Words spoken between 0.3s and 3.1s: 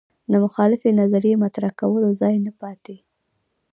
د مخالفې نظریې مطرح کولو ځای نه پاتې